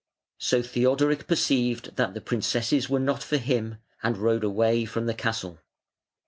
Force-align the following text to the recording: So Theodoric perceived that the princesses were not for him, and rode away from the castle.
So 0.39 0.63
Theodoric 0.63 1.27
perceived 1.27 1.95
that 1.95 2.15
the 2.15 2.21
princesses 2.21 2.89
were 2.89 2.99
not 2.99 3.21
for 3.21 3.37
him, 3.37 3.77
and 4.01 4.17
rode 4.17 4.43
away 4.43 4.83
from 4.83 5.05
the 5.05 5.13
castle. 5.13 5.59